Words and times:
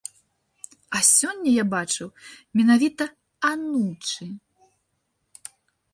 А 0.99 1.01
сёння 1.17 1.51
я 1.57 1.65
бачыў 1.75 2.07
менавіта 2.61 3.03
анучы. 3.53 4.25